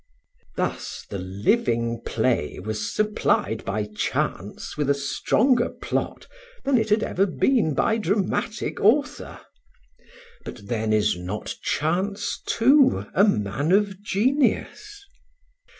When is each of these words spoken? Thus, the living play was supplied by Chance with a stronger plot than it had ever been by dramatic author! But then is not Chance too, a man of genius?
Thus, 0.55 1.05
the 1.11 1.19
living 1.19 2.01
play 2.03 2.57
was 2.59 2.91
supplied 2.91 3.63
by 3.63 3.85
Chance 3.85 4.75
with 4.75 4.89
a 4.89 4.95
stronger 4.95 5.69
plot 5.69 6.25
than 6.63 6.75
it 6.75 6.89
had 6.89 7.03
ever 7.03 7.27
been 7.27 7.75
by 7.75 7.99
dramatic 7.99 8.79
author! 8.81 9.39
But 10.43 10.65
then 10.69 10.91
is 10.91 11.15
not 11.19 11.53
Chance 11.61 12.41
too, 12.47 13.05
a 13.13 13.23
man 13.25 13.71
of 13.71 14.01
genius? 14.01 15.05